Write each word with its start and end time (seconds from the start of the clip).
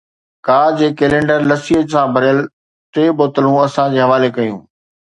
ڪار 0.47 0.69
جي 0.79 0.87
ڪئلينڊر 0.99 1.39
لسيءَ 1.49 1.81
سان 1.91 2.07
ڀريل 2.15 2.39
ٽي 2.93 3.03
بوتلون 3.17 3.55
اسان 3.65 3.87
جي 3.93 3.99
حوالي 4.05 4.29
ڪيون 4.35 4.59